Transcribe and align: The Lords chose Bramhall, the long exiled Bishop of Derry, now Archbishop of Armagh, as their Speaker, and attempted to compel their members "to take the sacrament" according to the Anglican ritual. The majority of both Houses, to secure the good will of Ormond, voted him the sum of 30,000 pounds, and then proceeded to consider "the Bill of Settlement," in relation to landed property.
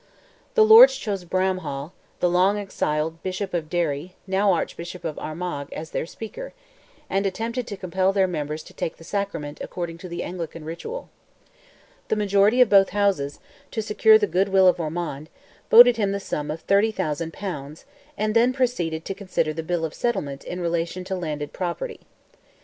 The 0.55 0.65
Lords 0.65 0.95
chose 0.95 1.25
Bramhall, 1.25 1.91
the 2.21 2.27
long 2.27 2.57
exiled 2.57 3.21
Bishop 3.21 3.53
of 3.53 3.69
Derry, 3.69 4.15
now 4.25 4.51
Archbishop 4.51 5.05
of 5.05 5.19
Armagh, 5.19 5.71
as 5.73 5.91
their 5.91 6.07
Speaker, 6.07 6.53
and 7.07 7.27
attempted 7.27 7.67
to 7.67 7.77
compel 7.77 8.11
their 8.11 8.25
members 8.25 8.63
"to 8.63 8.73
take 8.73 8.97
the 8.97 9.03
sacrament" 9.03 9.59
according 9.61 9.99
to 9.99 10.09
the 10.09 10.23
Anglican 10.23 10.65
ritual. 10.65 11.11
The 12.07 12.15
majority 12.15 12.61
of 12.61 12.67
both 12.69 12.89
Houses, 12.89 13.39
to 13.69 13.83
secure 13.83 14.17
the 14.17 14.25
good 14.25 14.49
will 14.49 14.67
of 14.67 14.79
Ormond, 14.79 15.29
voted 15.69 15.97
him 15.97 16.13
the 16.13 16.19
sum 16.19 16.49
of 16.49 16.61
30,000 16.61 17.31
pounds, 17.31 17.85
and 18.17 18.33
then 18.35 18.53
proceeded 18.53 19.05
to 19.05 19.13
consider 19.13 19.53
"the 19.53 19.61
Bill 19.61 19.85
of 19.85 19.93
Settlement," 19.93 20.43
in 20.45 20.59
relation 20.61 21.03
to 21.03 21.15
landed 21.15 21.53
property. 21.53 21.99